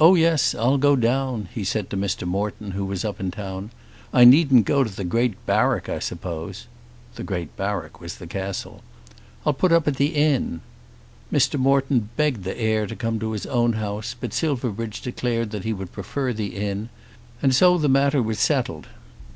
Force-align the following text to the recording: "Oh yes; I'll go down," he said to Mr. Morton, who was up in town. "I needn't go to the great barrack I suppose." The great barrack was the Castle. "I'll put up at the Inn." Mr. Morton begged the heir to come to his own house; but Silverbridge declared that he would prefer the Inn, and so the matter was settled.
"Oh 0.00 0.16
yes; 0.16 0.56
I'll 0.56 0.76
go 0.76 0.96
down," 0.96 1.48
he 1.54 1.62
said 1.62 1.88
to 1.90 1.96
Mr. 1.96 2.26
Morton, 2.26 2.72
who 2.72 2.84
was 2.84 3.04
up 3.04 3.20
in 3.20 3.30
town. 3.30 3.70
"I 4.12 4.24
needn't 4.24 4.64
go 4.66 4.82
to 4.82 4.90
the 4.90 5.04
great 5.04 5.36
barrack 5.46 5.88
I 5.88 6.00
suppose." 6.00 6.66
The 7.14 7.22
great 7.22 7.56
barrack 7.56 8.00
was 8.00 8.16
the 8.16 8.26
Castle. 8.26 8.82
"I'll 9.46 9.52
put 9.52 9.70
up 9.70 9.86
at 9.86 9.98
the 9.98 10.16
Inn." 10.16 10.62
Mr. 11.32 11.60
Morton 11.60 12.08
begged 12.16 12.42
the 12.42 12.58
heir 12.58 12.88
to 12.88 12.96
come 12.96 13.20
to 13.20 13.30
his 13.30 13.46
own 13.46 13.74
house; 13.74 14.16
but 14.18 14.32
Silverbridge 14.34 15.00
declared 15.00 15.52
that 15.52 15.62
he 15.62 15.72
would 15.72 15.92
prefer 15.92 16.32
the 16.32 16.56
Inn, 16.56 16.88
and 17.40 17.54
so 17.54 17.78
the 17.78 17.88
matter 17.88 18.20
was 18.20 18.40
settled. 18.40 18.88